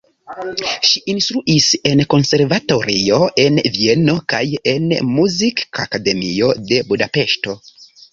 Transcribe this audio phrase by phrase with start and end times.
[0.91, 4.39] Ŝi instruis en konservatorio en Vieno kaj
[4.73, 7.55] en Muzikakademio de Budapeŝto.